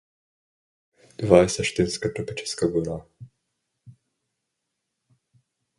Това 1.17 1.41
е 1.43 1.49
същинска 1.55 2.13
тропическа 2.15 2.67
гора. 2.77 2.99